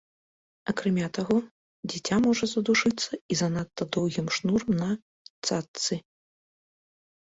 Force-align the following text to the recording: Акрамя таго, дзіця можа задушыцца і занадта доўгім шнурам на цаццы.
Акрамя 0.71 1.07
таго, 1.17 1.37
дзіця 1.91 2.15
можа 2.25 2.45
задушыцца 2.55 3.11
і 3.35 3.39
занадта 3.41 3.83
доўгім 3.99 4.27
шнурам 4.39 4.71
на 4.81 4.89
цаццы. 5.47 5.95